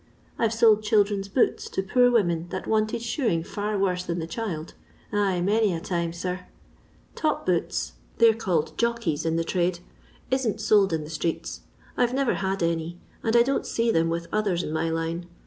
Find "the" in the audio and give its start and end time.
4.17-4.25, 9.35-9.43, 11.03-11.11